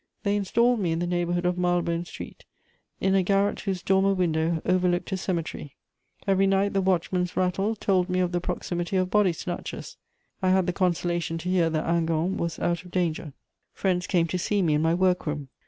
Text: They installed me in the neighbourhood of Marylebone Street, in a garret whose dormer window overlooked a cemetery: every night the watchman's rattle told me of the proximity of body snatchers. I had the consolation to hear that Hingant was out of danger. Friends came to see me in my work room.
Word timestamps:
They 0.23 0.35
installed 0.35 0.79
me 0.79 0.91
in 0.91 0.97
the 0.97 1.05
neighbourhood 1.05 1.45
of 1.45 1.59
Marylebone 1.59 2.05
Street, 2.05 2.45
in 2.99 3.13
a 3.13 3.21
garret 3.21 3.59
whose 3.59 3.83
dormer 3.83 4.15
window 4.15 4.59
overlooked 4.65 5.11
a 5.11 5.17
cemetery: 5.17 5.75
every 6.25 6.47
night 6.47 6.73
the 6.73 6.81
watchman's 6.81 7.37
rattle 7.37 7.75
told 7.75 8.09
me 8.09 8.19
of 8.19 8.31
the 8.31 8.41
proximity 8.41 8.97
of 8.97 9.11
body 9.11 9.31
snatchers. 9.31 9.97
I 10.41 10.49
had 10.49 10.65
the 10.65 10.73
consolation 10.73 11.37
to 11.37 11.49
hear 11.49 11.69
that 11.69 11.85
Hingant 11.85 12.37
was 12.37 12.57
out 12.57 12.83
of 12.83 12.89
danger. 12.89 13.33
Friends 13.73 14.07
came 14.07 14.25
to 14.29 14.39
see 14.39 14.63
me 14.63 14.73
in 14.73 14.81
my 14.81 14.95
work 14.95 15.27
room. 15.27 15.49